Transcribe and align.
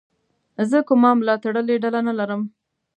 زه 0.69 0.77
کومه 0.87 1.09
ملاتړلې 1.19 1.75
ډله 1.83 1.99
نه 2.07 2.13
لرم. 2.19 2.41